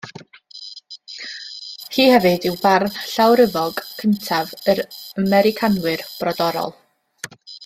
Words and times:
Hi 1.97 2.07
hefyd 2.13 2.47
yw 2.51 2.57
Bardd 2.63 2.97
Llawryfog 3.11 3.85
cyntaf 3.99 4.57
yr 4.75 4.85
Americanwyr 5.25 6.07
Brodorol. 6.17 6.79